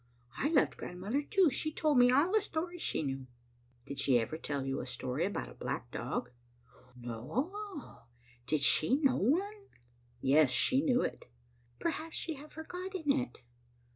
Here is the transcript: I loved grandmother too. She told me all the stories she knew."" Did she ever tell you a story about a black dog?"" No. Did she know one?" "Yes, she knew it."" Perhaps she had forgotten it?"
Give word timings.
I 0.35 0.47
loved 0.49 0.77
grandmother 0.77 1.21
too. 1.21 1.51
She 1.51 1.71
told 1.71 1.99
me 1.99 2.09
all 2.09 2.31
the 2.31 2.41
stories 2.41 2.81
she 2.81 3.03
knew."" 3.03 3.27
Did 3.85 3.99
she 3.99 4.17
ever 4.17 4.35
tell 4.35 4.65
you 4.65 4.79
a 4.79 4.85
story 4.87 5.25
about 5.27 5.47
a 5.47 5.53
black 5.53 5.91
dog?"" 5.91 6.31
No. 6.99 7.99
Did 8.47 8.61
she 8.61 8.95
know 8.95 9.17
one?" 9.17 9.65
"Yes, 10.19 10.49
she 10.49 10.81
knew 10.81 11.01
it."" 11.03 11.25
Perhaps 11.79 12.15
she 12.17 12.33
had 12.33 12.51
forgotten 12.51 13.11
it?" 13.11 13.43